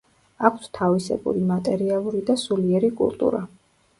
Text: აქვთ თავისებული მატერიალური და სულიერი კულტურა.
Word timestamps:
აქვთ 0.47 0.63
თავისებული 0.77 1.43
მატერიალური 1.51 2.23
და 2.31 2.39
სულიერი 2.47 2.93
კულტურა. 3.03 3.45